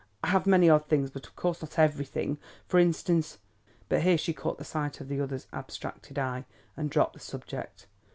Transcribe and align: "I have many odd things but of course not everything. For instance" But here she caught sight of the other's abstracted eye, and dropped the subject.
"I 0.23 0.29
have 0.29 0.47
many 0.47 0.67
odd 0.67 0.87
things 0.87 1.11
but 1.11 1.27
of 1.27 1.35
course 1.35 1.61
not 1.61 1.77
everything. 1.77 2.39
For 2.67 2.79
instance" 2.79 3.37
But 3.87 4.01
here 4.01 4.17
she 4.17 4.33
caught 4.33 4.65
sight 4.65 4.99
of 4.99 5.09
the 5.09 5.21
other's 5.21 5.45
abstracted 5.53 6.17
eye, 6.17 6.45
and 6.75 6.89
dropped 6.89 7.13
the 7.13 7.19
subject. 7.19 7.85